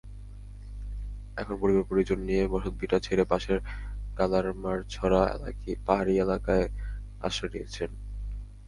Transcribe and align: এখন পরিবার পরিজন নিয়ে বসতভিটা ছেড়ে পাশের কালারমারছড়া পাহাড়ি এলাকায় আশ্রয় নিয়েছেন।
এখন 1.37 1.55
পরিবার 1.61 1.83
পরিজন 1.83 2.19
নিয়ে 2.19 2.43
বসতভিটা 2.47 2.97
ছেড়ে 2.99 3.23
পাশের 3.25 3.59
কালারমারছড়া 4.17 5.21
পাহাড়ি 5.87 6.13
এলাকায় 6.17 6.65
আশ্রয় 7.21 7.51
নিয়েছেন। 7.53 7.89